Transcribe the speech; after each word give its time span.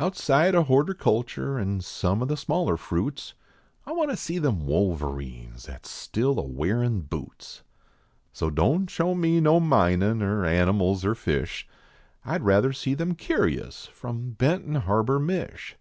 Outside 0.00 0.56
o 0.56 0.64
hortercnlture 0.64 1.62
an 1.62 1.80
some 1.80 2.24
o 2.24 2.26
the 2.26 2.36
smaller 2.36 2.76
fruits 2.76 3.34
I 3.86 3.92
want 3.92 4.10
to 4.10 4.16
see 4.16 4.38
them 4.40 4.66
Wolverines 4.66 5.68
at 5.68 5.84
s 5.86 5.90
still 5.92 6.40
a 6.40 6.42
wearin 6.42 7.02
boots. 7.02 7.62
So 8.32 8.50
don 8.50 8.88
show 8.88 9.14
me 9.14 9.40
no 9.40 9.60
minin 9.60 10.22
er 10.22 10.44
animals 10.44 11.04
er 11.04 11.14
fish, 11.14 11.68
I 12.24 12.38
d 12.38 12.42
rather 12.42 12.72
see 12.72 12.94
them 12.94 13.14
curios 13.14 13.86
from 13.86 14.32
Benton 14.32 14.74
Harbor, 14.74 15.20
Mich." 15.20 15.76